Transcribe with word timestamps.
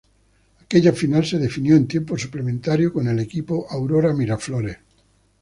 Aquella 0.61 0.93
final 1.01 1.23
se 1.31 1.37
definió 1.37 1.75
en 1.75 1.85
tiempo 1.87 2.17
suplementario 2.17 2.91
con 2.91 3.07
el 3.07 3.19
equipo 3.19 3.67
Aurora 3.69 4.13
Miraflores. 4.15 4.77